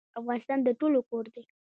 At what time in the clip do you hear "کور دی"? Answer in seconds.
1.09-1.43